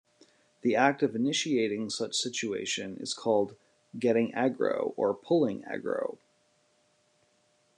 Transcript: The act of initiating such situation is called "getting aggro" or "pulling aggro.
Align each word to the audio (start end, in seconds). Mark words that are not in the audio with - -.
The 0.63 0.75
act 0.75 1.03
of 1.03 1.15
initiating 1.15 1.91
such 1.91 2.15
situation 2.15 2.97
is 2.99 3.13
called 3.13 3.55
"getting 3.99 4.31
aggro" 4.31 4.93
or 4.97 5.13
"pulling 5.13 5.61
aggro. 5.61 6.17